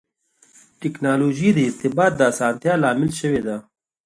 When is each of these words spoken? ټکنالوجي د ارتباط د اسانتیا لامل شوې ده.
ټکنالوجي 0.81 1.49
د 1.55 1.59
ارتباط 1.67 2.11
د 2.17 2.21
اسانتیا 2.31 2.73
لامل 2.83 3.11
شوې 3.19 3.41
ده. 3.47 3.55